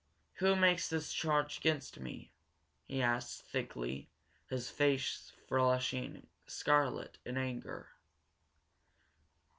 "Who 0.37 0.55
makes 0.55 0.89
this 0.89 1.13
charge 1.13 1.59
against 1.59 1.99
me!" 1.99 2.31
he 2.87 3.03
asked, 3.03 3.43
thickly, 3.43 4.09
his 4.49 4.67
face 4.67 5.31
flushing 5.47 6.25
scarlet 6.47 7.19
in 7.23 7.37
anger. 7.37 7.87